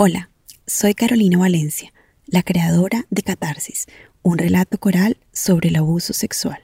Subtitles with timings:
[0.00, 0.30] Hola,
[0.64, 1.92] soy Carolina Valencia,
[2.28, 3.88] la creadora de Catarsis,
[4.22, 6.60] un relato coral sobre el abuso sexual.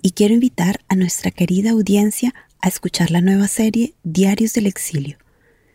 [0.00, 5.18] Y quiero invitar a nuestra querida audiencia a escuchar la nueva serie Diarios del Exilio.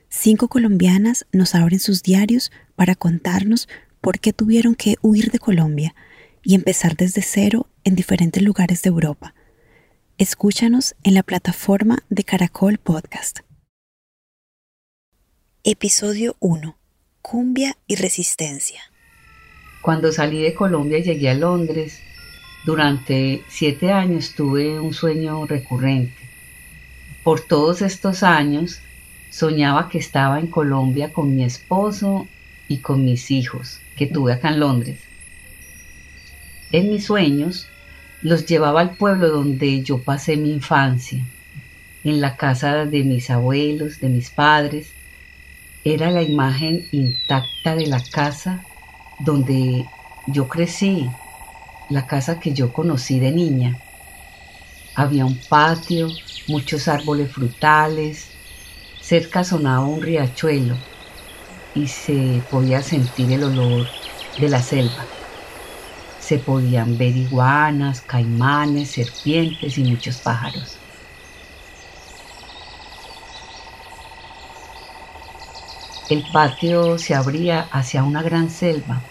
[0.09, 3.69] Cinco colombianas nos abren sus diarios para contarnos
[4.01, 5.93] por qué tuvieron que huir de Colombia
[6.41, 9.35] y empezar desde cero en diferentes lugares de Europa.
[10.17, 13.41] Escúchanos en la plataforma de Caracol Podcast.
[15.63, 16.75] Episodio 1.
[17.21, 18.81] Cumbia y resistencia.
[19.83, 22.01] Cuando salí de Colombia y llegué a Londres,
[22.65, 26.17] durante siete años tuve un sueño recurrente.
[27.23, 28.79] Por todos estos años
[29.29, 32.27] soñaba que estaba en Colombia con mi esposo
[32.67, 34.99] y con mis hijos que tuve acá en Londres.
[36.71, 37.67] En mis sueños
[38.23, 41.23] los llevaba al pueblo donde yo pasé mi infancia,
[42.03, 44.91] en la casa de mis abuelos, de mis padres,
[45.83, 48.67] era la imagen intacta de la casa
[49.17, 49.91] donde
[50.25, 51.17] yo crecí,
[51.87, 53.81] la casa que yo conocí de niña.
[54.93, 58.35] Había un patio, muchos árboles frutales,
[58.99, 60.85] cerca sonaba un riachuelo
[61.73, 63.93] y se podía sentir el olor
[64.37, 65.09] de la selva.
[66.17, 70.80] Se podían ver iguanas, caimanes, serpientes y muchos pájaros.
[76.11, 79.01] El patio se abría hacia una gran selva.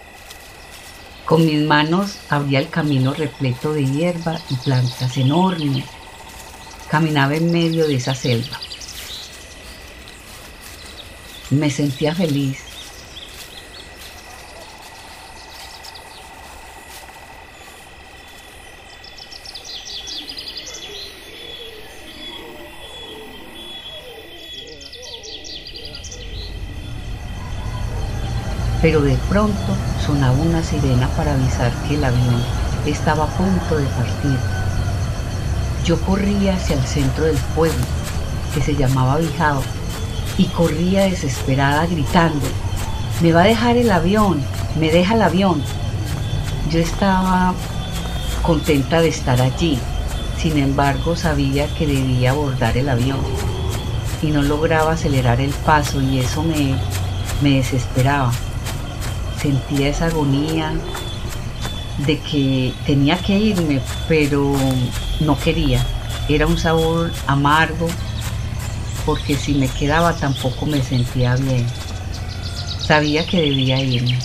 [1.25, 5.87] Con mis manos abría el camino repleto de hierba y plantas enormes.
[6.91, 8.61] Caminaba en medio de esa selva.
[11.49, 12.70] Me sentía feliz
[28.83, 32.43] pero de pronto sonaba una sirena para avisar que el avión
[32.87, 34.39] estaba a punto de partir.
[35.85, 37.85] Yo corría hacia el centro del pueblo,
[38.55, 39.63] que se llamaba Bijao,
[40.39, 42.47] y corría desesperada gritando,
[43.21, 44.41] me va a dejar el avión,
[44.79, 45.63] me deja el avión.
[46.71, 47.53] Yo estaba
[48.43, 49.79] contenta de estar allí,
[50.39, 53.19] sin embargo sabía que debía abordar el avión
[54.23, 56.75] y no lograba acelerar el paso y eso me,
[57.43, 58.33] me desesperaba
[59.41, 60.73] sentía esa agonía
[62.07, 64.55] de que tenía que irme, pero
[65.21, 65.85] no quería.
[66.29, 67.89] Era un sabor amargo
[69.07, 71.67] porque si me quedaba tampoco me sentía bien.
[72.87, 74.19] Sabía que debía irme.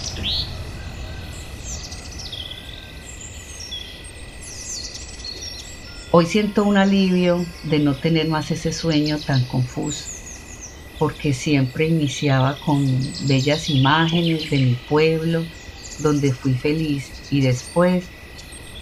[6.12, 10.16] Hoy siento un alivio de no tener más ese sueño tan confuso
[10.98, 12.86] porque siempre iniciaba con
[13.28, 15.46] bellas imágenes de mi pueblo,
[16.00, 18.06] donde fui feliz y después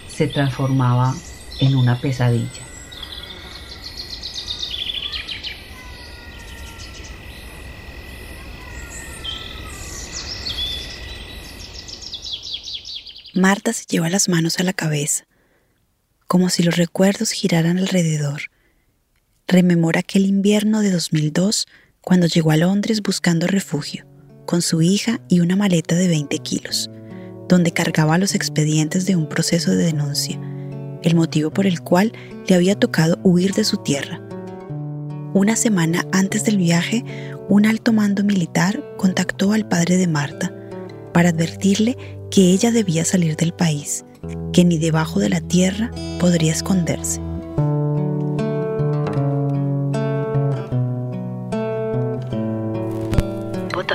[0.08, 1.14] se transformaba
[1.60, 2.64] en una pesadilla.
[13.34, 15.26] Marta se lleva las manos a la cabeza,
[16.28, 18.42] como si los recuerdos giraran alrededor.
[19.48, 21.66] Rememora aquel invierno de 2002
[22.04, 24.04] cuando llegó a Londres buscando refugio,
[24.44, 26.90] con su hija y una maleta de 20 kilos,
[27.48, 30.38] donde cargaba los expedientes de un proceso de denuncia,
[31.02, 32.12] el motivo por el cual
[32.46, 34.20] le había tocado huir de su tierra.
[35.32, 37.04] Una semana antes del viaje,
[37.48, 40.52] un alto mando militar contactó al padre de Marta
[41.12, 41.96] para advertirle
[42.30, 44.04] que ella debía salir del país,
[44.52, 45.90] que ni debajo de la tierra
[46.20, 47.20] podría esconderse.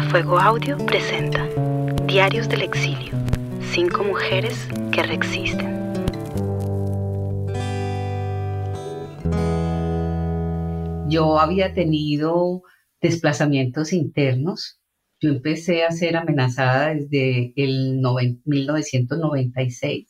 [0.10, 1.48] Fuego Audio presenta
[2.08, 3.14] Diarios del Exilio.
[3.62, 5.70] Cinco mujeres que reexisten.
[11.08, 12.64] Yo había tenido
[13.00, 14.80] desplazamientos internos.
[15.20, 18.02] Yo empecé a ser amenazada desde el
[18.46, 20.08] 1996,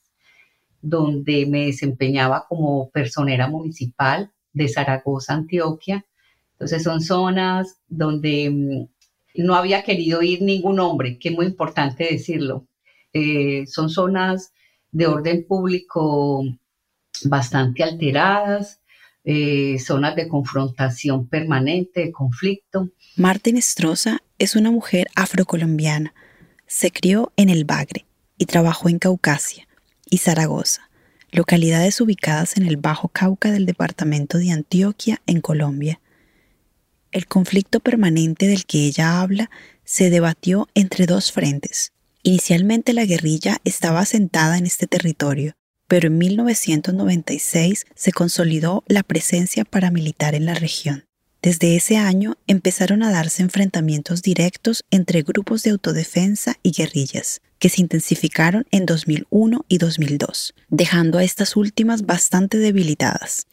[0.82, 6.06] donde me desempeñaba como personera municipal de Zaragoza, Antioquia.
[6.54, 8.99] Entonces son zonas donde mm,
[9.40, 12.68] no había querido ir ningún hombre, que es muy importante decirlo.
[13.14, 14.52] Eh, son zonas
[14.92, 16.44] de orden público
[17.24, 18.82] bastante alteradas,
[19.24, 22.90] eh, zonas de confrontación permanente, de conflicto.
[23.16, 26.14] Marta Nestroza es una mujer afrocolombiana.
[26.68, 28.06] Se crió en el Bagre
[28.38, 29.68] y trabajó en Caucasia
[30.10, 30.90] y Zaragoza,
[31.32, 36.00] localidades ubicadas en el Bajo Cauca del departamento de Antioquia, en Colombia.
[37.12, 39.50] El conflicto permanente del que ella habla
[39.84, 41.92] se debatió entre dos frentes.
[42.22, 45.54] Inicialmente la guerrilla estaba asentada en este territorio,
[45.88, 51.06] pero en 1996 se consolidó la presencia paramilitar en la región.
[51.42, 57.70] Desde ese año empezaron a darse enfrentamientos directos entre grupos de autodefensa y guerrillas, que
[57.70, 63.48] se intensificaron en 2001 y 2002, dejando a estas últimas bastante debilitadas.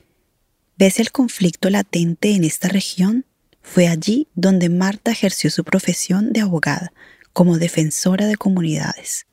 [0.76, 3.25] ¿Ves el conflicto latente en esta región?
[3.66, 6.92] Fue allí donde Marta ejerció su profesión de abogada,
[7.34, 9.26] como defensora de comunidades.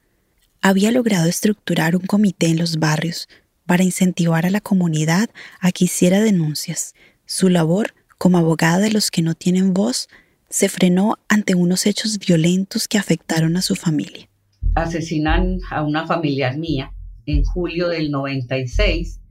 [0.61, 3.29] Había logrado estructurar un comité en los barrios
[3.65, 5.29] para incentivar a la comunidad
[5.61, 6.93] a que hiciera denuncias.
[7.25, 10.09] Su labor como abogada de los que no tienen voz
[10.49, 14.27] se frenó ante unos hechos violentos que afectaron a su familia.
[14.75, 16.91] Asesinan a una familiar mía
[17.27, 19.21] en julio del 96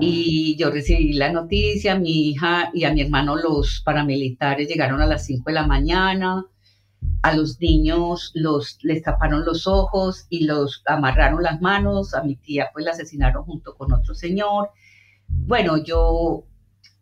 [0.00, 5.06] y yo recibí la noticia, mi hija y a mi hermano los paramilitares llegaron a
[5.06, 6.46] las 5 de la mañana,
[7.22, 12.36] a los niños los, les taparon los ojos y los amarraron las manos, a mi
[12.36, 14.70] tía pues la asesinaron junto con otro señor.
[15.28, 16.44] Bueno, yo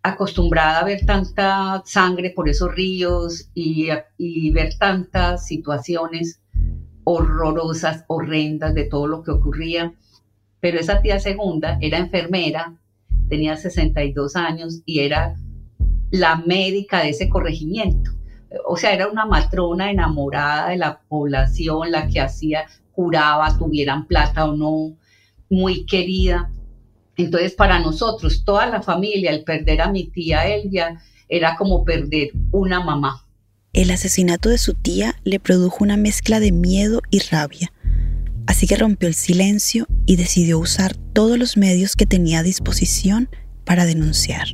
[0.02, 3.88] acostumbrada a ver tanta sangre por esos ríos y,
[4.18, 6.40] y ver tantas situaciones
[7.04, 9.94] horrorosas, horrendas de todo lo que ocurría,
[10.60, 12.79] pero esa tía segunda era enfermera,
[13.30, 15.36] tenía 62 años y era
[16.10, 18.10] la médica de ese corregimiento.
[18.66, 24.44] O sea, era una matrona enamorada de la población, la que hacía, curaba, tuvieran plata
[24.44, 24.96] o no,
[25.48, 26.50] muy querida.
[27.16, 32.30] Entonces, para nosotros, toda la familia, el perder a mi tía Elvia era como perder
[32.50, 33.24] una mamá.
[33.72, 37.72] El asesinato de su tía le produjo una mezcla de miedo y rabia.
[38.50, 43.28] Así que rompió el silencio y decidió usar todos los medios que tenía a disposición
[43.64, 44.48] para denunciar.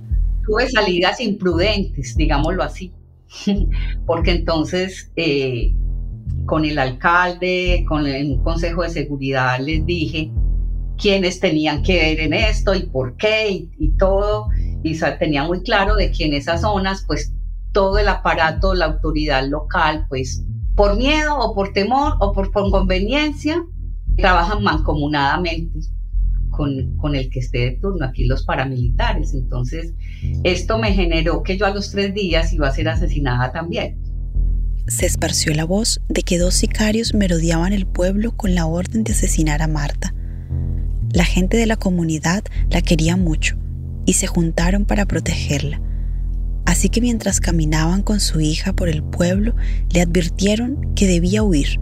[0.44, 2.92] Tuve salidas imprudentes, digámoslo así,
[4.06, 5.72] porque entonces eh,
[6.44, 10.30] con el alcalde, con el consejo de seguridad les dije
[10.98, 14.48] quiénes tenían que ver en esto y por qué y, todo,
[14.82, 17.32] y tenía muy claro de que en esas zonas, pues
[17.72, 20.44] todo el aparato, la autoridad local, pues
[20.74, 23.64] por miedo o por temor o por conveniencia,
[24.16, 25.80] trabajan mancomunadamente
[26.50, 29.34] con, con, el que esté de turno, aquí los paramilitares.
[29.34, 29.94] Entonces,
[30.44, 33.98] esto me generó que yo a los tres días iba a ser asesinada también.
[34.86, 39.12] Se esparció la voz de que dos sicarios merodeaban el pueblo con la orden de
[39.12, 40.14] asesinar a Marta.
[41.12, 43.56] La gente de la comunidad la quería mucho
[44.06, 45.80] y se juntaron para protegerla.
[46.66, 49.54] Así que mientras caminaban con su hija por el pueblo,
[49.90, 51.80] le advirtieron que debía huir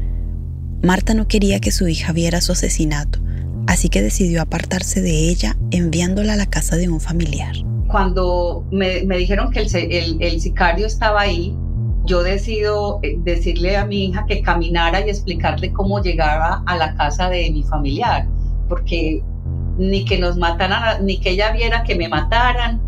[0.84, 3.18] Marta no quería que su hija viera su asesinato,
[3.66, 7.54] así que decidió apartarse de ella enviándola a la casa de un familiar.
[7.88, 11.56] Cuando me, dijeron que el, sicario estaba ahí,
[12.04, 16.94] yo decido eh, decirle a mi hija que caminara y explicarle cómo llegaba a la
[16.96, 18.28] casa de mi familiar,
[18.68, 19.22] porque
[19.78, 22.82] ni que nos mataran, ni que ella viera que me mataran.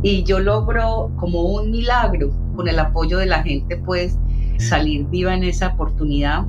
[0.00, 4.16] Y yo logro como un milagro, con el apoyo de la gente, pues
[4.58, 6.46] salir viva en esa oportunidad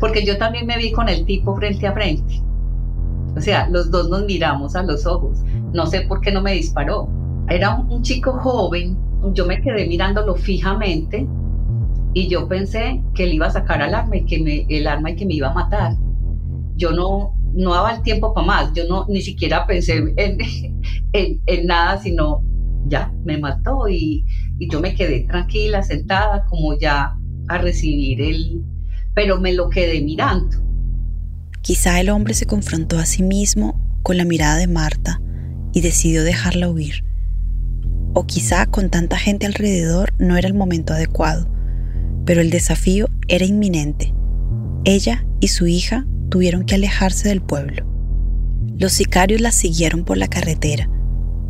[0.00, 2.42] porque yo también me vi con el tipo frente a frente.
[3.36, 5.38] O sea, los dos nos miramos a los ojos.
[5.72, 7.08] No sé por qué no me disparó.
[7.48, 8.96] Era un, chico joven,
[9.34, 11.26] yo me quedé mirándolo fijamente
[12.14, 15.10] y yo pensé que él iba a sacar al arma y que me, el arma
[15.10, 15.96] y que me iba a matar.
[16.76, 20.14] Yo no, no daba el tiempo para más, yo no ni siquiera pensé en,
[21.12, 22.42] en, en nada, sino
[22.86, 24.24] ya me mató y,
[24.58, 27.16] y yo me quedé tranquila, sentada, como ya
[27.48, 28.62] a recibir el,
[29.22, 30.56] pero me lo quedé mirando.
[31.60, 35.20] Quizá el hombre se confrontó a sí mismo con la mirada de Marta
[35.74, 37.04] y decidió dejarla huir.
[38.14, 41.46] O quizá con tanta gente alrededor no era el momento adecuado,
[42.24, 44.14] pero el desafío era inminente.
[44.86, 47.84] Ella y su hija tuvieron que alejarse del pueblo.
[48.78, 50.88] Los sicarios las siguieron por la carretera,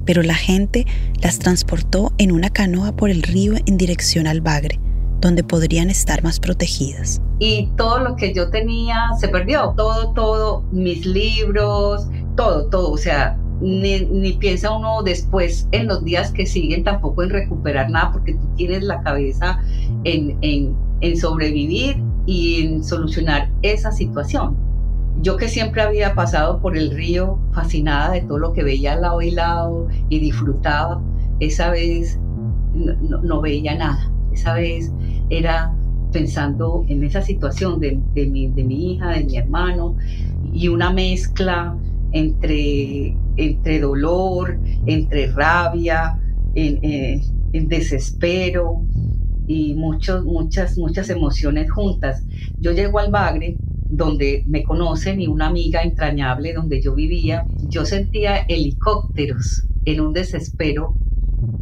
[0.05, 0.87] pero la gente
[1.23, 4.81] las transportó en una canoa por el río en dirección al Bagre,
[5.21, 7.21] donde podrían estar más protegidas.
[7.39, 12.97] Y todo lo que yo tenía se perdió, todo, todo, mis libros, todo, todo, o
[12.97, 18.13] sea, ni, ni, piensa uno después en los días que siguen tampoco en recuperar nada
[18.13, 19.61] porque tú tienes la cabeza
[20.05, 24.57] en, en, en sobrevivir y en solucionar esa situación.
[25.21, 29.21] Yo que siempre había pasado por el río fascinada de todo lo que veía lado
[29.21, 31.03] y lado y disfrutaba,
[31.41, 32.19] esa vez
[32.73, 34.93] no veía nada esa vez
[35.31, 35.73] era
[36.13, 39.97] pensando en esa situación de, mi, hija, de mi hermano,
[40.53, 41.77] y una mezcla
[42.13, 46.19] entre, entre dolor, entre rabia,
[46.55, 47.23] en, eh,
[47.53, 48.83] desespero,
[49.47, 52.25] y muchos, muchas, muchas emociones juntas.
[52.61, 53.57] Yo llego al Bagre,
[53.89, 60.13] donde me conocen y una amiga entrañable donde yo vivía, yo sentía helicópteros en un
[60.13, 60.95] desespero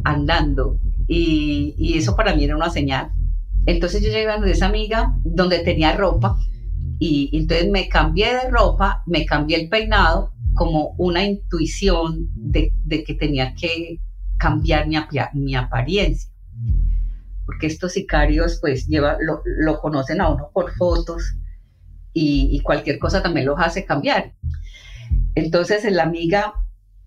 [0.03, 3.11] andando y, y eso para mí era una señal.
[3.65, 6.37] Entonces yo llegué a esa amiga donde tenía ropa
[6.99, 12.73] y entonces me cambié de ropa, me cambié el peinado como una intuición de,
[13.05, 13.99] que tenía que
[14.37, 14.87] cambiar
[15.33, 16.31] mi, apariencia.
[17.45, 21.35] Porque estos sicarios pues lleva, lo, conocen a uno por fotos
[22.13, 24.33] y, y, cualquier cosa también los hace cambiar.
[25.35, 26.53] Entonces la amiga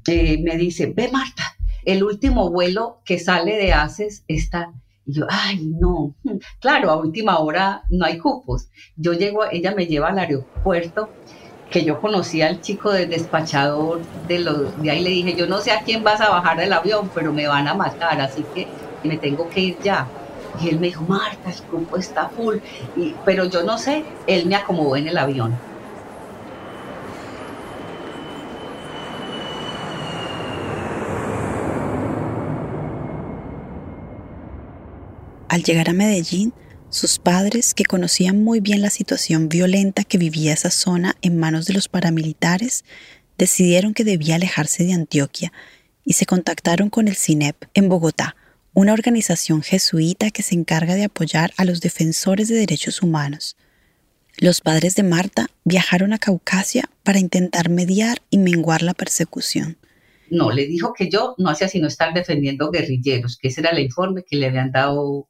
[0.06, 1.44] eh, me dice, ve Marta,
[1.85, 4.73] el último vuelo que sale de ACES está
[5.06, 6.14] y yo, ay, no,
[6.61, 8.68] claro, a última hora no hay cupos.
[8.97, 11.11] Yo llego, ella me lleva al aeropuerto,
[11.71, 15.61] que yo conocía al chico del despachador de los, de ahí le dije, yo no
[15.61, 18.68] sé a quién vas a bajar del avión, pero me van a matar, así que
[19.02, 20.12] me tengo que ir ya.
[20.61, 22.59] Y él me dijo, Marta, el cupo está full,
[22.94, 25.64] y, pero yo no sé, él me acomodó en el avión.
[35.52, 36.54] Al llegar a Medellín,
[36.88, 41.66] sus padres, que conocían muy bien la situación violenta que vivía esa zona en manos
[41.66, 42.87] de los paramilitares,
[43.37, 45.52] decidieron que debía alejarse de Antioquia
[46.06, 48.35] y se contactaron con el CINEP en Bogotá,
[48.73, 53.59] una organización jesuita que se encarga de apoyar a los defensores de derechos humanos.
[54.38, 59.76] Los padres de Marta viajaron a Caucasia para intentar mediar y menguar la persecución.
[60.30, 63.80] No, le dijo que yo no hacía sino estar defendiendo guerrilleros, que ese era el
[63.80, 65.28] informe que le habían dado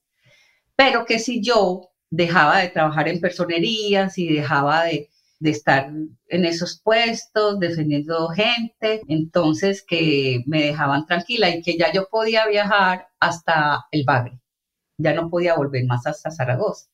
[0.76, 5.08] pero que si yo dejaba de trabajar en personerías y dejaba de,
[5.40, 5.90] estar
[6.28, 12.46] en esos puestos defendiendo gente, entonces que me dejaban tranquila y que ya yo podía
[12.46, 14.38] viajar hasta el Bagre,
[14.98, 16.86] ya no podía volver más hasta Zaragoza,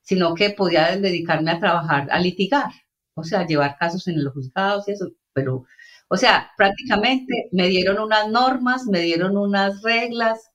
[0.00, 2.70] sino que podía dedicarme a trabajar, a litigar,
[3.14, 5.64] o sea, llevar casos en los juzgados y eso, pero,
[6.08, 10.50] o sea, prácticamente me dieron unas normas, me dieron unas reglas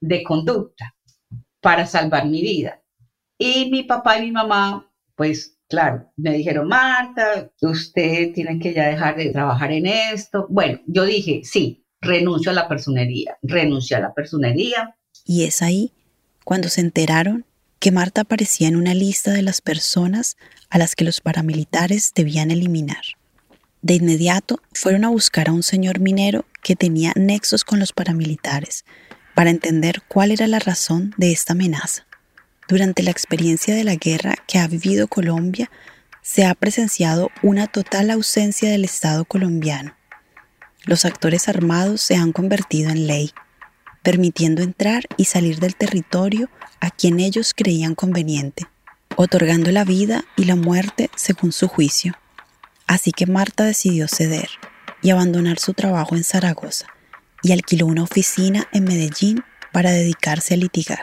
[0.00, 0.93] de conducta
[1.64, 2.82] para salvar mi vida.
[3.38, 8.88] Y mi papá y mi mamá, pues claro, me dijeron, Marta, usted tiene que ya
[8.88, 10.46] dejar de trabajar en esto.
[10.50, 14.94] Bueno, yo dije, sí, renuncio a la personería, renuncio a la personería.
[15.24, 15.92] Y es ahí
[16.44, 17.46] cuando se enteraron
[17.78, 20.36] que Marta aparecía en una lista de las personas
[20.68, 23.04] a las que los paramilitares debían eliminar.
[23.80, 28.84] De inmediato fueron a buscar a un señor minero que tenía nexos con los paramilitares,
[29.34, 32.06] para entender cuál era la razón de esta amenaza.
[32.68, 35.70] Durante la experiencia de la guerra que ha vivido Colombia,
[36.22, 39.94] se ha presenciado una total ausencia del Estado colombiano.
[40.84, 43.32] Los actores armados se han convertido en ley,
[44.02, 46.48] permitiendo entrar y salir del territorio
[46.80, 48.66] a quien ellos creían conveniente,
[49.16, 52.14] otorgando la vida y la muerte según su juicio.
[52.86, 54.48] Así que Marta decidió ceder
[55.02, 56.93] y abandonar su trabajo en Zaragoza
[57.44, 61.02] y alquiló una oficina en Medellín para dedicarse a litigar.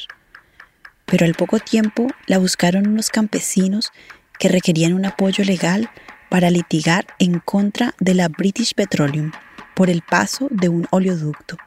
[1.05, 3.91] Pero al poco tiempo la buscaron unos campesinos
[4.39, 5.89] que requerían un apoyo legal
[6.29, 9.31] para litigar en contra de la British Petroleum
[9.75, 11.57] por el paso de un oleoducto.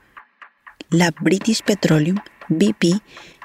[0.90, 3.00] La British Petroleum, BP,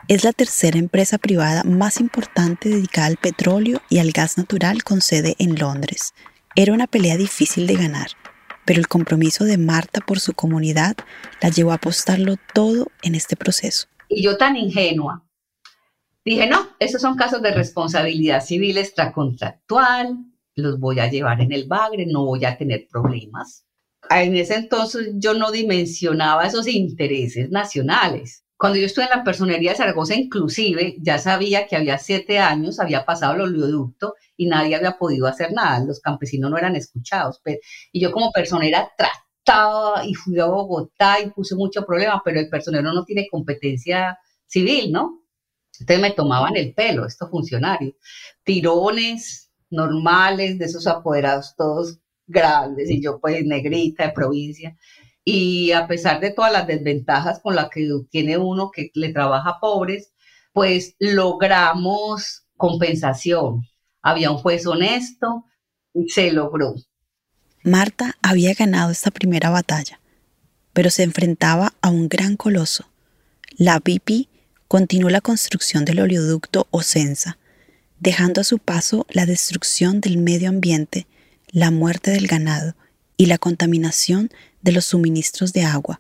[0.08, 5.02] es la tercera empresa privada más importante dedicada al petróleo y al gas natural con
[5.02, 6.14] sede en Londres.
[6.56, 8.08] Era una pelea difícil de ganar,
[8.70, 10.96] pero el compromiso de Marta por su comunidad
[11.42, 13.88] la llevó a apostarlo todo en este proceso.
[14.08, 15.28] Y yo tan ingenua,
[16.24, 20.20] dije, no, estos son casos de responsabilidad civil extracontractual,
[20.54, 23.66] los voy a llevar en el bagre, no voy a tener problemas.
[24.08, 28.46] En ese entonces yo no dimensionaba esos intereses nacionales.
[28.60, 32.82] Cuando yo estuve en la personería de Zaragoza, inclusive, ya sabía que había siete años,
[32.82, 35.86] había pasado el oleoducto y nadie había podido hacer nada.
[35.86, 37.42] Los campesinos no eran escuchados.
[37.94, 42.50] y yo como personera trataba y fui a Bogotá y puse mucho problema, pero el
[42.50, 45.24] personero no tiene competencia civil, ¿no?
[45.80, 47.94] Entonces me tomaban el pelo estos funcionarios.
[48.44, 54.78] Tirones normales de esos apoderados todos grandes y yo pues negrita de provincia
[55.24, 59.50] y a pesar de todas las desventajas con las que tiene uno que le trabaja
[59.50, 60.12] a pobres,
[60.54, 63.62] pues logramos compensación.
[64.02, 65.46] Había un juez honesto
[66.08, 66.76] se logró.
[67.64, 70.00] Marta había ganado esta primera batalla,
[70.74, 72.90] pero se enfrentaba a un gran coloso.
[73.58, 74.30] La BP
[74.68, 77.38] continuó la construcción del oleoducto Ocensa,
[78.00, 81.06] dejando a su paso la destrucción del medio ambiente,
[81.52, 82.76] la muerte del ganado
[83.20, 84.30] y la contaminación
[84.62, 86.00] de los suministros de agua,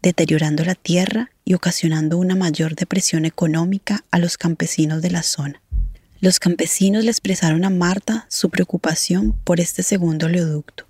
[0.00, 5.60] deteriorando la tierra y ocasionando una mayor depresión económica a los campesinos de la zona.
[6.20, 10.86] Los campesinos le expresaron a Marta su preocupación por este segundo oleoducto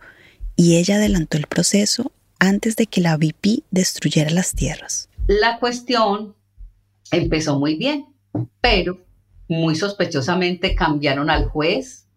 [0.57, 5.09] y ella adelantó el proceso antes de que la BP destruyera las tierras.
[5.27, 6.37] La cuestión
[7.11, 8.05] empezó muy bien,
[8.61, 9.03] pero
[9.49, 12.09] muy sospechosamente cambiaron al juez,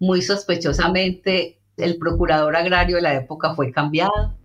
[0.00, 4.36] muy sospechosamente el procurador agrario de la época fue cambiado.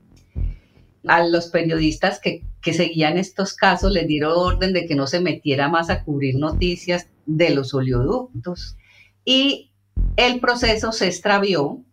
[1.05, 5.19] A los periodistas que, que seguían estos casos les dieron orden de que no se
[5.19, 8.77] metiera más a cubrir noticias de los oleoductos.
[9.25, 9.71] Y
[10.15, 11.83] el proceso se extravió.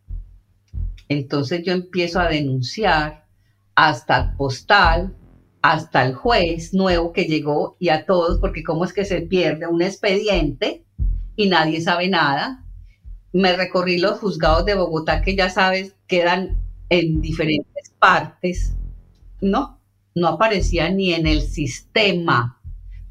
[1.09, 3.27] Entonces yo empiezo a denunciar
[3.75, 5.17] hasta el postal,
[5.63, 9.67] hasta el juez nuevo que llegó y a todos, porque cómo es que se pierde
[9.67, 10.85] un expediente
[11.37, 12.65] y nadie sabe nada.
[13.33, 16.59] Me recorrí los juzgados de Bogotá que ya sabes quedan
[16.89, 18.75] en diferentes partes.
[19.41, 19.81] No,
[20.15, 22.61] no aparecía ni en el sistema.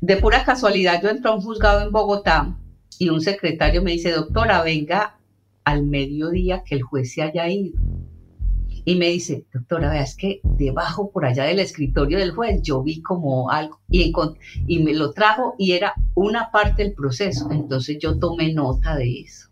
[0.01, 2.57] De pura casualidad yo entré a un juzgado en Bogotá
[2.97, 5.17] y un secretario me dice, doctora, venga
[5.63, 7.79] al mediodía que el juez se haya ido.
[8.85, 12.81] Y me dice, doctora, vea, es que debajo por allá del escritorio del juez yo
[12.81, 14.11] vi como algo y,
[14.67, 17.49] y me lo trajo y era una parte del proceso.
[17.51, 19.48] Entonces yo tomé nota de eso.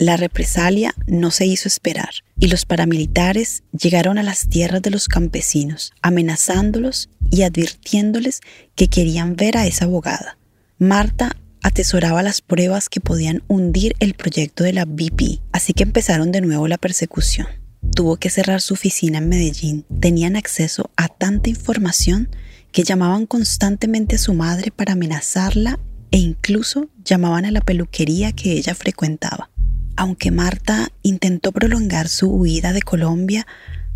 [0.00, 5.08] La represalia no se hizo esperar y los paramilitares llegaron a las tierras de los
[5.08, 8.40] campesinos, amenazándolos y advirtiéndoles
[8.76, 10.38] que querían ver a esa abogada.
[10.78, 16.30] Marta atesoraba las pruebas que podían hundir el proyecto de la BP, así que empezaron
[16.30, 17.48] de nuevo la persecución.
[17.92, 19.84] Tuvo que cerrar su oficina en Medellín.
[19.98, 22.28] Tenían acceso a tanta información
[22.70, 25.80] que llamaban constantemente a su madre para amenazarla
[26.12, 29.50] e incluso llamaban a la peluquería que ella frecuentaba.
[29.98, 33.48] Aunque Marta intentó prolongar su huida de Colombia,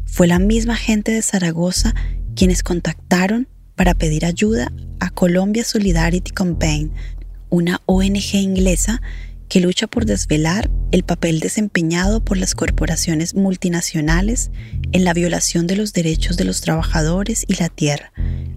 [0.04, 1.94] fue la misma gente de Zaragoza
[2.34, 6.92] quienes contactaron para pedir ayuda a Colombia Solidarity Campaign,
[7.50, 9.00] una ONG inglesa
[9.48, 14.50] que lucha por desvelar el papel desempeñado por las corporaciones multinacionales
[14.90, 18.12] en la violación de los derechos de los trabajadores y la tierra.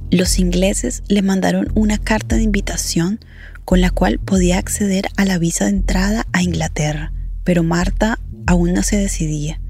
[0.10, 3.20] Los ingleses le mandaron una carta de invitación
[3.66, 7.12] con la cual podía acceder a la visa de entrada a Inglaterra
[7.46, 9.62] pero Marta aún no se decidía,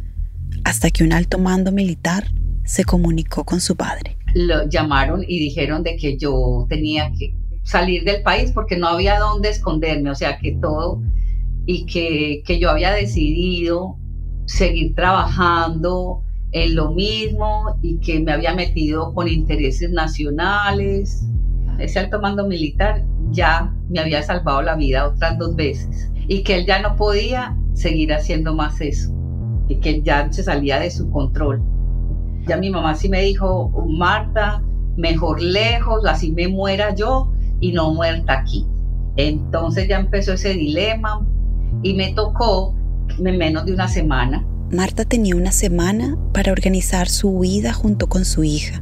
[0.63, 2.31] hasta que un alto mando militar
[2.63, 4.17] se comunicó con su padre.
[4.33, 9.19] Lo llamaron y dijeron de que yo tenía que salir del país porque no había
[9.19, 11.01] dónde esconderme, o sea que todo,
[11.65, 13.97] y que, que yo había decidido
[14.45, 21.25] seguir trabajando en lo mismo y que me había metido con intereses nacionales.
[21.77, 26.55] Ese alto mando militar ya me había salvado la vida otras dos veces y que
[26.55, 29.11] él ya no podía seguir haciendo más eso
[29.67, 31.61] y que ya se salía de su control.
[32.47, 34.63] Ya mi mamá sí me dijo, Marta,
[34.97, 38.65] mejor lejos, así me muera yo y no muerta aquí.
[39.17, 41.25] Entonces ya empezó ese dilema
[41.83, 42.75] y me tocó
[43.17, 44.45] en menos de una semana.
[44.71, 48.81] Marta tenía una semana para organizar su huida junto con su hija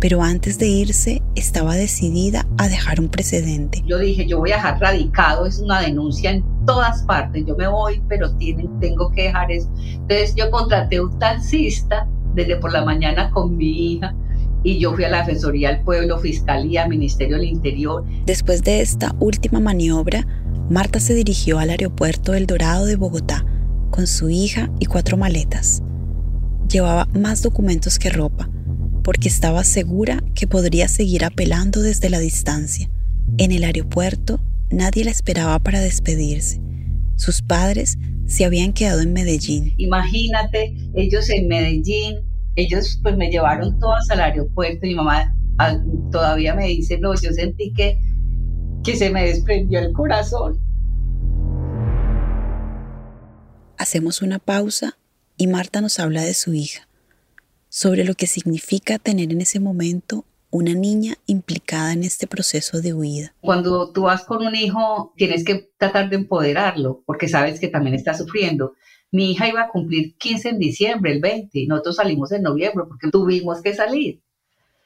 [0.00, 3.82] pero antes de irse estaba decidida a dejar un precedente.
[3.86, 7.68] Yo dije, yo voy a dejar radicado, es una denuncia en todas partes, yo me
[7.68, 9.68] voy, pero tienen, tengo que dejar eso.
[9.76, 14.14] Entonces yo contraté un taxista desde por la mañana con mi hija
[14.62, 18.04] y yo fui a la Defensoría del Pueblo, Fiscalía, Ministerio del Interior.
[18.26, 20.26] Después de esta última maniobra,
[20.68, 23.44] Marta se dirigió al aeropuerto del Dorado de Bogotá
[23.90, 25.82] con su hija y cuatro maletas.
[26.68, 28.50] Llevaba más documentos que ropa
[29.08, 32.90] porque estaba segura que podría seguir apelando desde la distancia.
[33.38, 34.38] En el aeropuerto
[34.70, 36.60] nadie la esperaba para despedirse.
[37.16, 39.72] Sus padres se habían quedado en Medellín.
[39.78, 42.18] Imagínate, ellos en Medellín,
[42.54, 44.80] ellos pues me llevaron todas al aeropuerto.
[44.82, 47.98] Mi mamá ah, todavía me dice, no, yo sentí que,
[48.84, 50.60] que se me desprendió el corazón.
[53.78, 54.98] Hacemos una pausa
[55.38, 56.87] y Marta nos habla de su hija
[57.78, 62.92] sobre lo que significa tener en ese momento una niña implicada en este proceso de
[62.92, 63.36] huida.
[63.40, 67.94] Cuando tú vas con un hijo, tienes que tratar de empoderarlo, porque sabes que también
[67.94, 68.72] está sufriendo.
[69.12, 72.84] Mi hija iba a cumplir 15 en diciembre, el 20, y nosotros salimos en noviembre
[72.88, 74.22] porque tuvimos que salir.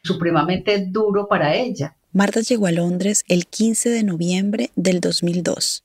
[0.02, 1.96] Supremamente duro para ella.
[2.12, 5.82] Marta llegó a Londres el 15 de noviembre del 2002.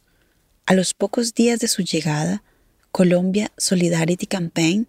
[0.66, 2.44] A los pocos días de su llegada,
[2.92, 4.88] Colombia Solidarity Campaign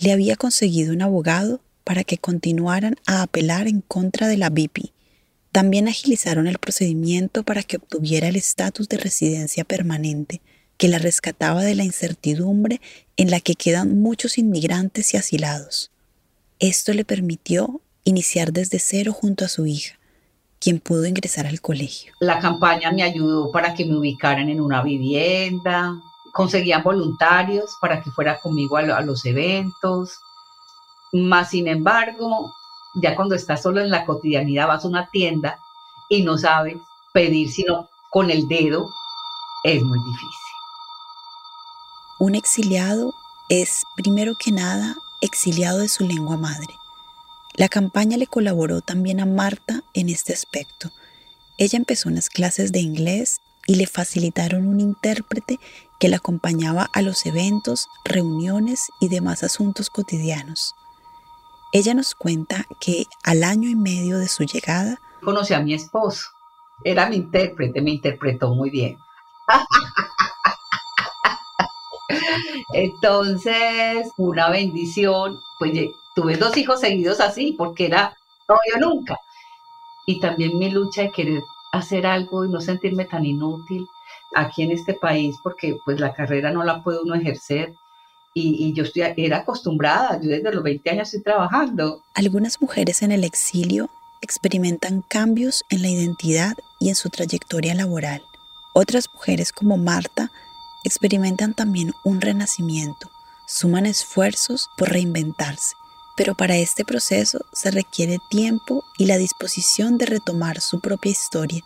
[0.00, 4.92] le había conseguido un abogado para que continuaran a apelar en contra de la BP.
[5.52, 10.42] También agilizaron el procedimiento para que obtuviera el estatus de residencia permanente,
[10.76, 12.80] que la rescataba de la incertidumbre
[13.16, 15.90] en la que quedan muchos inmigrantes y asilados.
[16.60, 19.98] Esto le permitió iniciar desde cero junto a su hija,
[20.60, 22.12] quien pudo ingresar al colegio.
[22.20, 25.94] La campaña me ayudó para que me ubicaran en una vivienda,
[26.32, 30.18] conseguían voluntarios para que fuera conmigo a, los eventos,
[31.12, 32.54] más sin embargo,
[32.94, 35.58] ya cuando estás solo en la cotidianidad vas a una tienda
[36.08, 36.76] y no sabes
[37.12, 38.90] pedir sino con el dedo,
[39.64, 40.28] es muy difícil.
[42.20, 43.14] Un exiliado
[43.48, 46.74] es, primero que nada, exiliado de su lengua madre.
[47.54, 50.90] La campaña le colaboró también a Marta en este aspecto.
[51.58, 55.58] Ella empezó unas clases de inglés y le facilitaron un intérprete
[55.98, 60.74] que la acompañaba a los eventos, reuniones y demás asuntos cotidianos.
[61.72, 66.28] Ella nos cuenta que al año y medio de su llegada, conocí a mi esposo.
[66.84, 68.96] Era mi intérprete, me interpretó muy bien.
[72.72, 75.72] Entonces, una bendición, pues
[76.14, 78.16] tuve dos hijos seguidos así, porque era
[78.48, 79.18] yo nunca.
[80.06, 83.84] Y también mi lucha de querer hacer algo y no sentirme tan inútil
[84.34, 87.74] aquí en este país, porque pues la carrera no la puede uno ejercer.
[88.34, 92.04] Y, yo estoy, era acostumbrada, yo desde los 20 años estoy trabajando.
[92.14, 98.22] Algunas mujeres en el exilio experimentan cambios en la identidad y en su trayectoria laboral.
[98.74, 100.30] Otras mujeres como Marta
[100.84, 103.10] experimentan también un renacimiento,
[103.46, 105.74] suman esfuerzos por reinventarse,
[106.16, 111.64] pero para este proceso se requiere tiempo y la disposición de retomar su propia historia,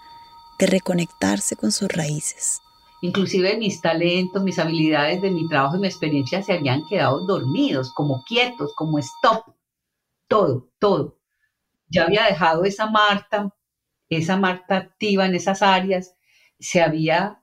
[0.63, 2.61] de reconectarse con sus raíces.
[3.01, 7.93] Inclusive mis talentos, mis habilidades de mi trabajo y mi experiencia se habían quedado dormidos,
[7.93, 9.57] como quietos, como stop,
[10.29, 11.19] todo, todo.
[11.89, 13.53] Ya había dejado esa Marta,
[14.09, 16.15] esa Marta activa en esas áreas,
[16.61, 17.43] se había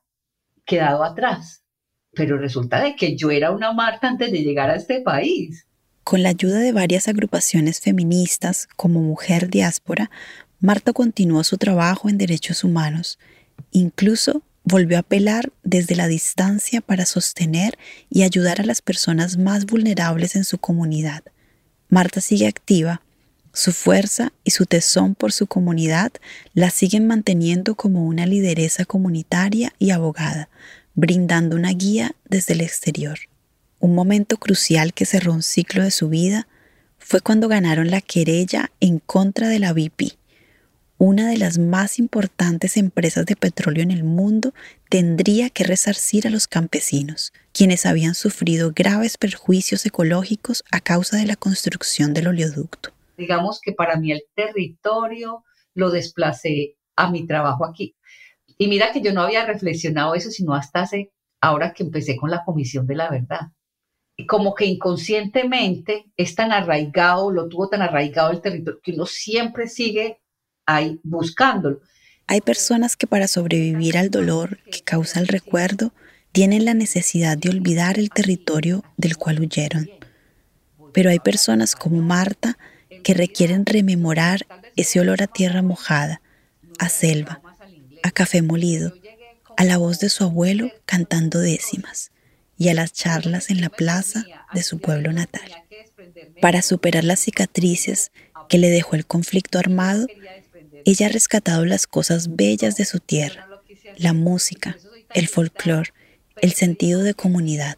[0.65, 1.65] quedado atrás.
[2.13, 5.67] Pero resulta de que yo era una Marta antes de llegar a este país.
[6.05, 10.09] Con la ayuda de varias agrupaciones feministas como Mujer Diáspora,
[10.61, 13.17] Marta continuó su trabajo en derechos humanos.
[13.71, 17.77] Incluso volvió a apelar desde la distancia para sostener
[18.09, 21.23] y ayudar a las personas más vulnerables en su comunidad.
[21.87, 23.01] Marta sigue activa.
[23.53, 26.11] Su fuerza y su tesón por su comunidad
[26.53, 30.49] la siguen manteniendo como una lideresa comunitaria y abogada,
[30.93, 33.17] brindando una guía desde el exterior.
[33.79, 36.47] Un momento crucial que cerró un ciclo de su vida
[36.97, 40.19] fue cuando ganaron la querella en contra de la BP.
[41.01, 44.53] Una de las más importantes empresas de petróleo en el mundo
[44.89, 51.25] tendría que resarcir a los campesinos, quienes habían sufrido graves perjuicios ecológicos a causa de
[51.25, 52.89] la construcción del oleoducto.
[53.17, 57.95] Digamos que para mí el territorio lo desplacé a mi trabajo aquí.
[58.57, 62.29] Y mira que yo no había reflexionado eso sino hasta hace, ahora que empecé con
[62.29, 63.53] la Comisión de la Verdad.
[64.17, 69.05] Y como que inconscientemente es tan arraigado, lo tuvo tan arraigado el territorio, que uno
[69.05, 70.19] siempre sigue
[71.03, 71.81] buscándolo.
[72.27, 75.93] Hay personas que para sobrevivir al dolor que causa el recuerdo,
[76.31, 79.89] tienen la necesidad de olvidar el territorio del cual huyeron.
[80.93, 82.57] Pero hay personas como Marta
[83.03, 86.21] que requieren rememorar ese olor a tierra mojada,
[86.77, 87.41] a selva,
[88.03, 88.93] a café molido,
[89.57, 92.11] a la voz de su abuelo cantando décimas
[92.57, 95.63] y a las charlas en la plaza de su pueblo natal.
[96.41, 98.11] Para superar las cicatrices
[98.49, 100.07] que le dejó el conflicto armado,
[100.85, 103.47] ella ha rescatado las cosas bellas de su tierra,
[103.97, 104.77] la música,
[105.13, 105.93] el folclore,
[106.41, 107.77] el sentido de comunidad.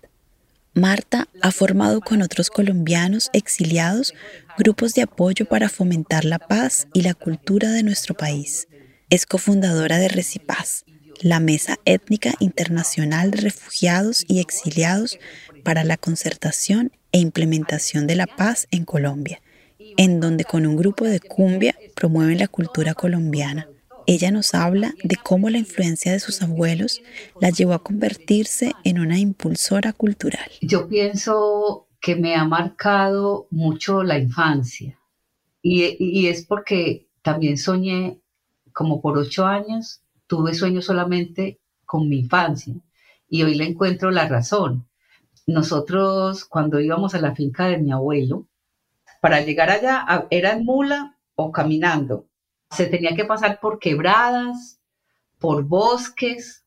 [0.73, 4.13] Marta ha formado con otros colombianos exiliados
[4.57, 8.67] grupos de apoyo para fomentar la paz y la cultura de nuestro país.
[9.09, 10.85] Es cofundadora de Recipaz,
[11.19, 15.19] la Mesa Étnica Internacional de Refugiados y Exiliados
[15.63, 19.41] para la Concertación e Implementación de la Paz en Colombia,
[19.97, 23.69] en donde con un grupo de cumbia promueven la cultura colombiana.
[24.07, 26.99] Ella nos habla de cómo la influencia de sus abuelos
[27.39, 30.49] la llevó a convertirse en una impulsora cultural.
[30.61, 34.99] Yo pienso que me ha marcado mucho la infancia
[35.61, 38.19] y, es porque también soñé
[38.73, 42.73] como por ocho años, tuve sueños solamente con mi infancia
[43.29, 44.87] y hoy le encuentro la razón.
[45.45, 48.47] Nosotros cuando íbamos a la finca de mi abuelo,
[49.21, 52.27] para llegar allá era en mula o caminando.
[52.71, 54.79] Se tenía que pasar por quebradas,
[55.39, 56.65] por bosques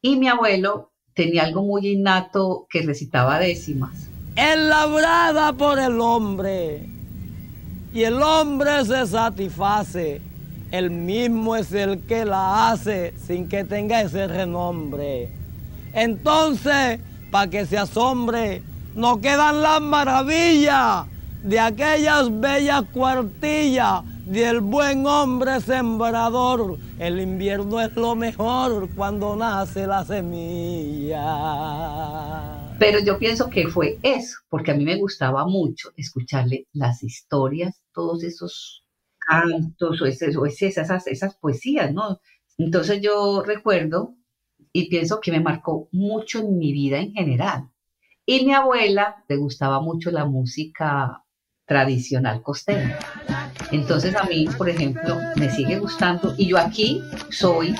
[0.00, 4.08] y mi abuelo tenía algo muy innato que recitaba décimas.
[4.36, 6.88] labrada por el hombre
[7.92, 10.20] y el hombre se satisface
[10.70, 15.30] el mismo es el que la hace sin que tenga ese renombre.
[15.92, 16.98] Entonces,
[17.30, 18.62] para que se asombre,
[18.94, 21.06] no quedan las maravillas
[21.46, 26.76] de aquellas bellas cuartillas del buen hombre sembrador.
[26.98, 31.22] El invierno es lo mejor cuando nace la semilla.
[32.80, 37.80] Pero yo pienso que fue eso, porque a mí me gustaba mucho escucharle las historias,
[37.92, 38.84] todos esos
[39.18, 42.18] cantos o, esas, esas poesías, ¿no?
[42.58, 44.16] Entonces yo recuerdo
[44.72, 47.70] y pienso que me marcó mucho en mi vida en general.
[48.26, 51.22] Y mi abuela le gustaba mucho la música
[51.66, 52.98] tradicional costeña.
[53.72, 57.74] Entonces a mí, por ejemplo, me sigue gustando y yo aquí soy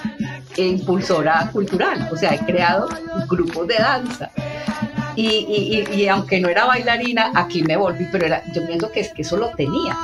[0.56, 2.88] impulsora cultural, o sea, he creado
[3.28, 4.30] grupos de danza.
[5.14, 9.22] Y, aunque no era bailarina, aquí me volví, pero era, yo pienso que es que
[9.22, 9.96] eso lo tenía.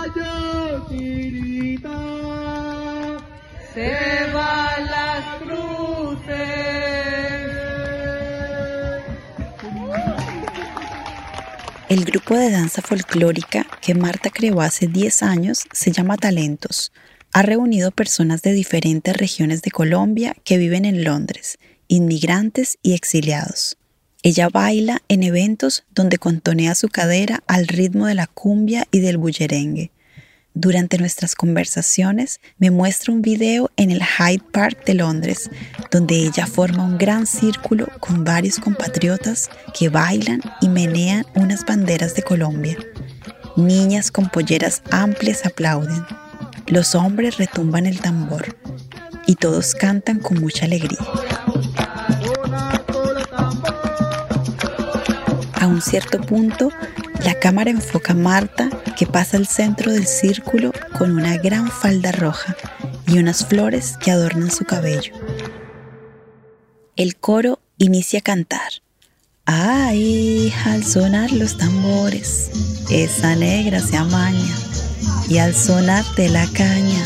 [11.93, 16.91] El grupo de danza folclórica que Marta creó hace 10 años se llama Talentos.
[17.35, 23.77] Ha reunido personas de diferentes regiones de Colombia que viven en Londres, inmigrantes y exiliados.
[24.23, 29.19] Ella baila en eventos donde contonea su cadera al ritmo de la cumbia y del
[29.19, 29.91] bullerengue.
[30.55, 35.51] Durante nuestras conversaciones me muestra un video en el Hyde Park de Londres,
[35.91, 42.15] donde ella forma un gran círculo con varios compatriotas que bailan y menean unas banderas
[42.15, 42.77] de Colombia.
[43.57, 46.05] Niñas con polleras amplias aplauden.
[46.67, 48.55] Los hombres retumban el tambor
[49.27, 50.99] y todos cantan con mucha alegría.
[55.83, 56.71] Cierto punto,
[57.25, 62.13] la cámara enfoca a Marta, que pasa al centro del círculo con una gran falda
[62.13, 62.57] roja
[63.07, 65.13] y unas flores que adornan su cabello.
[66.97, 68.73] El coro inicia a cantar.
[69.45, 72.51] Ay, al sonar los tambores,
[72.91, 74.55] esa negra se amaña
[75.29, 77.05] y al sonar de la caña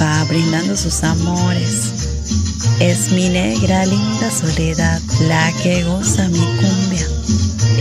[0.00, 2.51] va brindando sus amores.
[2.80, 7.06] Es mi negra linda soledad la que goza mi cumbia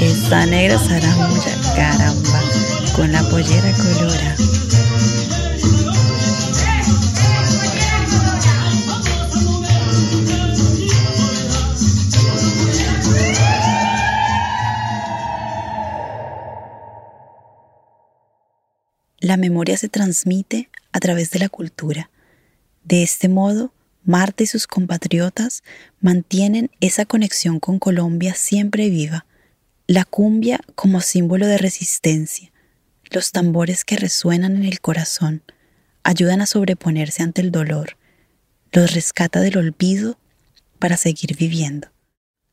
[0.01, 2.41] esta negra zaramulla, caramba,
[2.95, 4.35] con la pollera colora.
[19.19, 22.09] La memoria se transmite a través de la cultura.
[22.83, 23.71] De este modo,
[24.03, 25.63] Marta y sus compatriotas
[25.99, 29.25] mantienen esa conexión con Colombia siempre viva
[29.91, 32.49] la cumbia como símbolo de resistencia,
[33.09, 35.43] los tambores que resuenan en el corazón,
[36.03, 37.97] ayudan a sobreponerse ante el dolor,
[38.71, 40.17] los rescata del olvido
[40.79, 41.90] para seguir viviendo.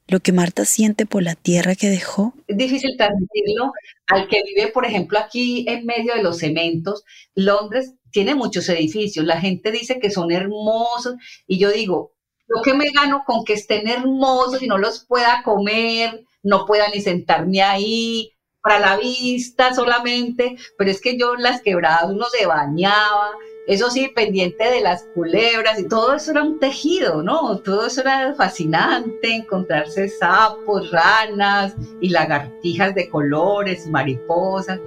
[0.09, 2.35] Lo que Marta siente por la tierra que dejó.
[2.47, 3.73] Es difícil transmitirlo
[4.07, 7.05] al que vive, por ejemplo, aquí en medio de los cementos.
[7.35, 11.15] Londres tiene muchos edificios, la gente dice que son hermosos
[11.47, 12.15] y yo digo,
[12.47, 16.25] ¿lo que me gano con que estén hermosos y no los pueda comer?
[16.43, 21.63] no pueda ni sentarme ahí para la vista solamente, pero es que yo en las
[21.63, 23.33] quebradas uno se bañaba,
[23.69, 27.59] eso sí, pendiente de las culebras y todo eso era un tejido, ¿no?
[27.59, 34.81] Todo eso era fascinante, encontrarse sapos, ranas y lagartijas de colores, mariposas,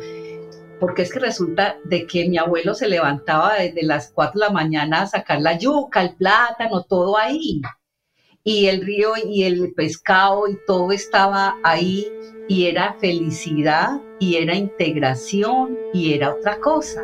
[0.80, 4.52] porque es que resulta de que mi abuelo se levantaba desde las 4 de la
[4.52, 7.62] mañana a sacar la yuca, el plátano, todo ahí
[8.44, 12.12] y el río y el pescado y todo estaba ahí
[12.48, 17.04] y era felicidad y era integración y era otra cosa.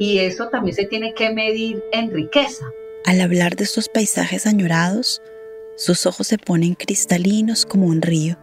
[0.00, 2.64] Y eso también se tiene que medir en riqueza.
[3.04, 5.22] Al hablar de estos paisajes añorados,
[5.76, 8.36] sus ojos se ponen cristalinos como un río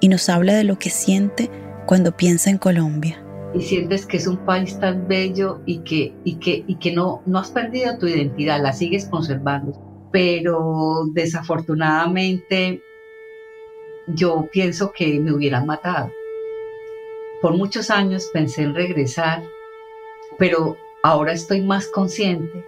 [0.00, 1.50] y nos habla de lo que siente
[1.86, 3.20] cuando piensa en Colombia.
[3.52, 7.22] Y sientes que es un país tan bello y que, y que, y que no,
[7.26, 12.80] no has perdido tu identidad, la sigues conservando pero desafortunadamente
[14.06, 16.12] yo pienso que me hubieran matado.
[17.42, 19.42] Por muchos años pensé en regresar,
[20.38, 22.64] pero ahora estoy más consciente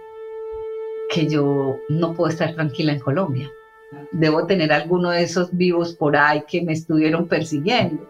[1.09, 3.51] que yo no puedo estar tranquila en Colombia.
[4.11, 8.07] Debo tener alguno de esos vivos por ahí que me estuvieron persiguiendo.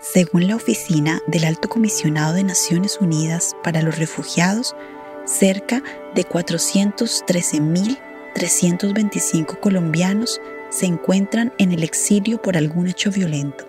[0.00, 4.76] Según la oficina del Alto Comisionado de Naciones Unidas para los Refugiados,
[5.24, 5.82] cerca
[6.14, 7.98] de 413 mil
[8.34, 10.40] 325 colombianos
[10.70, 13.66] se encuentran en el exilio por algún hecho violento.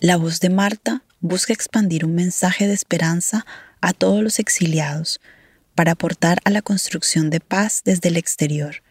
[0.00, 3.44] La voz de Marta busca expandir un mensaje de esperanza
[3.80, 5.20] a todos los exiliados
[5.74, 8.82] para aportar a la construcción de paz desde el exterior.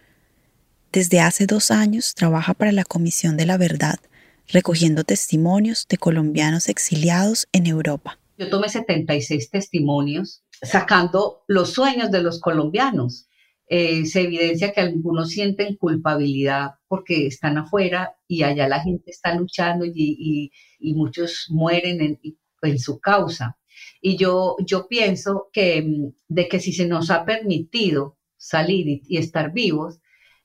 [0.91, 3.99] Desde hace dos años trabaja para la Comisión de la Verdad,
[4.47, 8.19] recogiendo testimonios de colombianos exiliados en Europa.
[8.37, 13.27] Yo tomé 76 testimonios sacando los sueños de los colombianos.
[13.69, 19.35] Eh, se evidencia que algunos sienten culpabilidad porque están afuera y allá la gente está
[19.35, 22.19] luchando y, muchos mueren en,
[22.61, 23.57] en, su causa.
[24.01, 29.17] Y yo, yo pienso que mm, de que si se nos ha permitido salir y
[29.17, 29.99] estar vivos,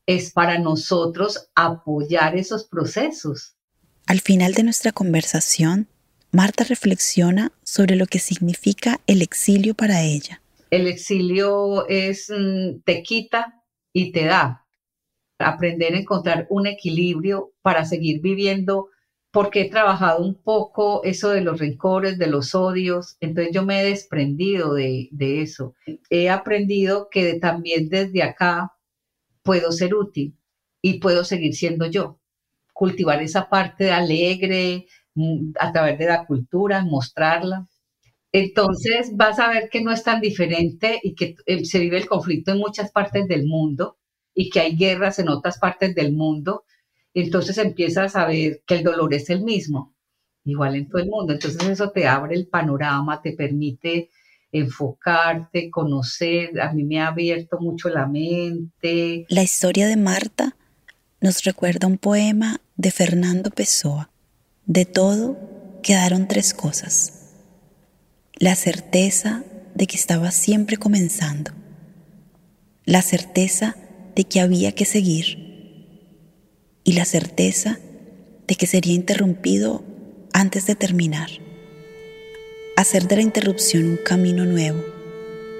[0.06, 3.54] es para nosotros apoyar esos procesos.
[4.06, 5.86] Al final de nuestra conversación,
[6.32, 10.41] Marta reflexiona sobre lo que significa el exilio para ella.
[10.72, 14.64] El exilio es mm, te quita y te da.
[15.38, 18.88] Aprender a encontrar un equilibrio para seguir viviendo,
[19.30, 23.82] porque he trabajado un poco eso de los rencores, de los odios, entonces yo me
[23.82, 25.74] he desprendido de, de eso.
[26.08, 28.72] He aprendido que también desde acá
[29.42, 30.38] puedo ser útil
[30.80, 32.18] y puedo seguir siendo yo.
[32.72, 37.68] Cultivar esa parte alegre mm, a través de la cultura, mostrarla.
[38.32, 42.08] Entonces vas a ver que no es tan diferente y que eh, se vive el
[42.08, 43.98] conflicto en muchas partes del mundo
[44.34, 46.64] y que hay guerras en otras partes del mundo.
[47.12, 49.94] Entonces empiezas a ver que el dolor es el mismo,
[50.44, 51.34] igual en todo el mundo.
[51.34, 54.08] Entonces eso te abre el panorama, te permite
[54.50, 56.58] enfocarte, conocer.
[56.58, 59.26] A mí me ha abierto mucho la mente.
[59.28, 60.56] La historia de Marta
[61.20, 64.10] nos recuerda un poema de Fernando Pessoa.
[64.64, 65.36] De todo
[65.82, 67.21] quedaron tres cosas.
[68.42, 69.44] La certeza
[69.76, 71.52] de que estaba siempre comenzando.
[72.84, 73.76] La certeza
[74.16, 75.86] de que había que seguir.
[76.82, 77.78] Y la certeza
[78.48, 79.84] de que sería interrumpido
[80.32, 81.30] antes de terminar
[82.76, 84.82] hacer de la interrupción un camino nuevo,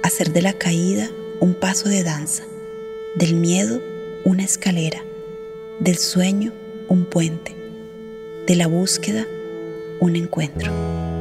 [0.03, 2.43] hacer de la caída un paso de danza,
[3.15, 3.81] del miedo
[4.25, 5.05] una escalera,
[5.79, 6.53] del sueño
[6.89, 7.55] un puente,
[8.49, 9.25] de la búsqueda
[10.01, 11.12] un encuentro.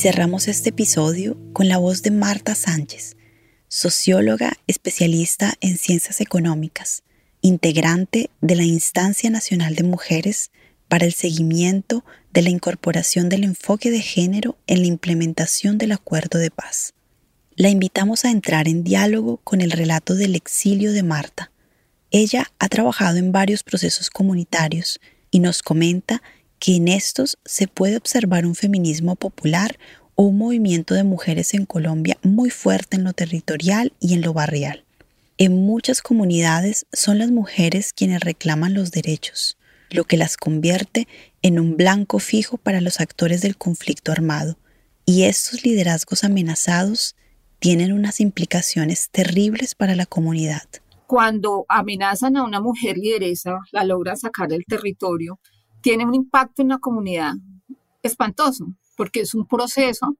[0.00, 3.18] Cerramos este episodio con la voz de Marta Sánchez,
[3.68, 7.02] socióloga especialista en ciencias económicas,
[7.42, 10.52] integrante de la Instancia Nacional de Mujeres
[10.88, 16.38] para el seguimiento de la incorporación del enfoque de género en la implementación del acuerdo
[16.38, 16.94] de paz.
[17.54, 21.52] La invitamos a entrar en diálogo con el relato del exilio de Marta.
[22.10, 24.98] Ella ha trabajado en varios procesos comunitarios
[25.30, 26.22] y nos comenta
[26.60, 29.78] que en estos se puede observar un feminismo popular
[30.14, 34.34] o un movimiento de mujeres en Colombia muy fuerte en lo territorial y en lo
[34.34, 34.84] barrial.
[35.38, 39.56] En muchas comunidades son las mujeres quienes reclaman los derechos,
[39.88, 41.08] lo que las convierte
[41.40, 44.58] en un blanco fijo para los actores del conflicto armado.
[45.06, 47.16] Y estos liderazgos amenazados
[47.58, 50.62] tienen unas implicaciones terribles para la comunidad.
[51.06, 55.40] Cuando amenazan a una mujer lideresa, la logran sacar del territorio,
[55.80, 57.34] tiene un impacto en la comunidad
[58.02, 58.66] espantoso,
[58.96, 60.16] porque es un proceso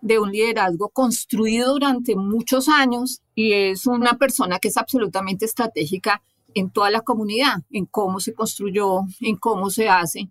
[0.00, 6.22] de un liderazgo construido durante muchos años y es una persona que es absolutamente estratégica
[6.54, 10.28] en toda la comunidad, en cómo se construyó, en cómo se hace.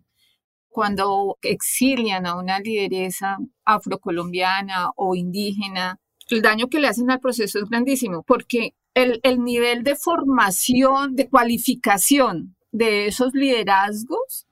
[0.69, 7.59] Cuando exilian a una lideresa afrocolombiana o indígena, el daño que le hacen al proceso
[7.59, 14.47] es grandísimo, porque el, el nivel de formación, de cualificación de esos liderazgos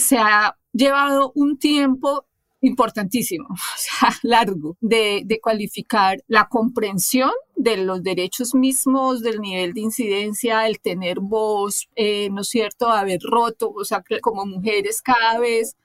[0.00, 2.26] se ha llevado un tiempo
[2.60, 9.72] importantísimo, o sea, largo, de, de, cualificar la comprensión de los derechos mismos, del nivel
[9.72, 15.02] de incidencia, el tener voz, eh, ¿no es cierto?, haber roto, o sea, como mujeres
[15.02, 15.76] cada vez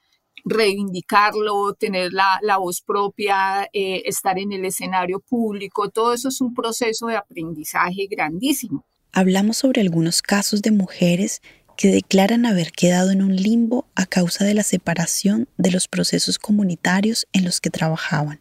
[0.43, 6.39] reivindicarlo, tener la, la voz propia, eh, estar en el escenario público, todo eso es
[6.39, 8.85] un proceso de aprendizaje grandísimo.
[9.11, 11.41] Hablamos sobre algunos casos de mujeres
[11.75, 16.39] que declaran haber quedado en un limbo a causa de la separación de los procesos
[16.39, 18.39] comunitarios en los que trabajaban.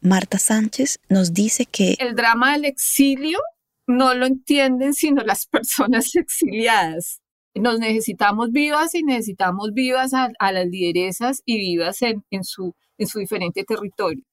[0.00, 3.38] Marta Sánchez nos dice que el drama del exilio
[3.86, 7.20] no lo entienden sino las personas exiliadas.
[7.54, 11.98] Nos necesitamos vivas y necesitamos vivas a, las lideresas y vivas
[12.42, 14.24] su, en su diferente territorio.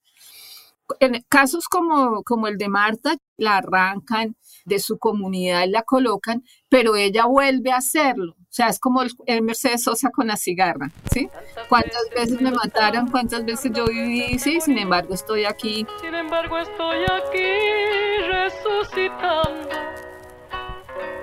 [1.00, 4.36] En casos como, como el de Marta, la arrancan
[4.66, 8.34] de su comunidad y la colocan, pero ella vuelve a hacerlo.
[8.40, 11.30] O sea, es como el, Mercedes Sosa con la cigarra, ¿sí?
[11.68, 13.10] ¿Cuántas veces me mataron?
[13.10, 14.40] ¿Cuántas veces yo viví?
[14.40, 15.86] Sí, sin embargo estoy aquí.
[16.02, 19.70] Sin embargo estoy aquí resucitando.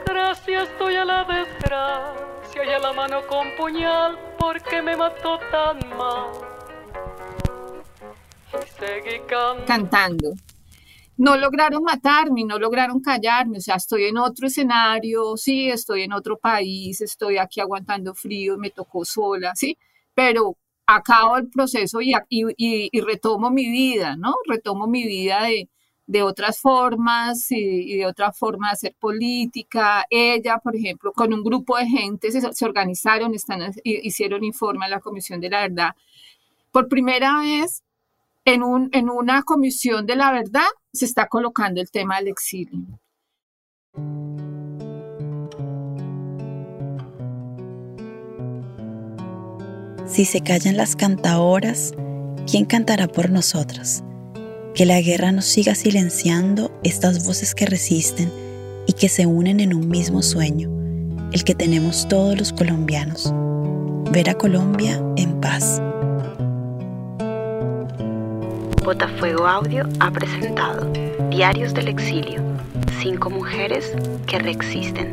[0.06, 5.78] Gracias estoy a la desgracia y a la mano con puñal porque me mató tan
[5.96, 6.55] mal.
[9.66, 10.34] Cantando.
[11.18, 16.12] no lograron matarme, no lograron callarme, o sea, estoy en otro escenario, sí, estoy en
[16.12, 19.78] otro país, estoy aquí aguantando frío, me tocó sola, sí,
[20.14, 24.34] pero acabo el proceso y, y, retomo mi vida, ¿no?
[24.46, 25.68] Retomo mi vida de,
[26.06, 30.04] de otras formas y, de otra forma de hacer política.
[30.10, 34.88] Ella, por ejemplo, con un grupo de gente se, se organizaron, están, hicieron informe a
[34.88, 35.90] la Comisión de la Verdad.
[36.70, 37.82] Por primera vez
[38.46, 42.86] en, un, en una comisión de la verdad se está colocando el tema del exilio.
[50.06, 51.92] Si se callan las cantaoras,
[52.50, 54.04] ¿quién cantará por nosotras?
[54.74, 58.30] Que la guerra nos siga silenciando estas voces que resisten
[58.86, 60.70] y que se unen en un mismo sueño,
[61.32, 63.34] el que tenemos todos los colombianos,
[64.12, 65.82] ver a Colombia en paz.
[68.86, 70.88] Botafuego Audio ha presentado
[71.28, 72.40] Diarios del Exilio,
[73.02, 73.92] cinco mujeres
[74.28, 75.12] que reexisten.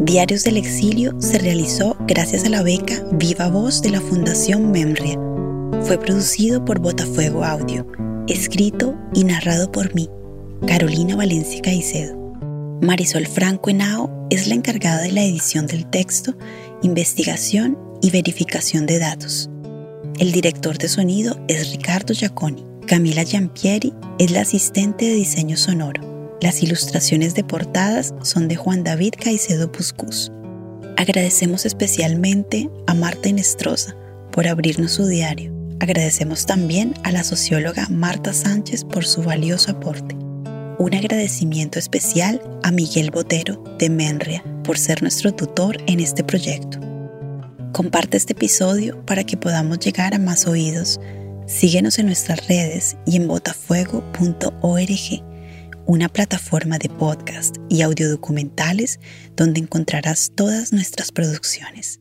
[0.00, 5.16] Diarios del Exilio se realizó gracias a la beca Viva Voz de la Fundación Memria.
[5.82, 7.86] Fue producido por Botafuego Audio,
[8.26, 10.10] escrito y narrado por mí,
[10.66, 12.23] Carolina Valencia Caicedo.
[12.80, 16.36] Marisol Franco Henao es la encargada de la edición del texto,
[16.82, 19.48] investigación y verificación de datos.
[20.18, 22.64] El director de sonido es Ricardo Giaconi.
[22.86, 26.38] Camila Giampieri es la asistente de diseño sonoro.
[26.40, 30.30] Las ilustraciones de portadas son de Juan David Caicedo Puscus.
[30.96, 33.96] Agradecemos especialmente a Marta Inestrosa
[34.30, 35.52] por abrirnos su diario.
[35.80, 40.23] Agradecemos también a la socióloga Marta Sánchez por su valioso aporte.
[40.76, 46.80] Un agradecimiento especial a Miguel Botero de Menria por ser nuestro tutor en este proyecto.
[47.72, 51.00] Comparte este episodio para que podamos llegar a más oídos.
[51.46, 55.22] Síguenos en nuestras redes y en botafuego.org,
[55.86, 58.98] una plataforma de podcast y audiodocumentales
[59.36, 62.00] donde encontrarás todas nuestras producciones.